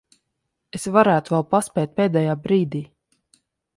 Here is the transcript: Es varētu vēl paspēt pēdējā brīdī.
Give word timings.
Es 0.79 0.87
varētu 0.95 1.35
vēl 1.35 1.45
paspēt 1.51 1.93
pēdējā 2.01 2.33
brīdī. 2.47 2.81